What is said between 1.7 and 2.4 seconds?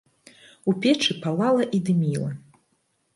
і дыміла.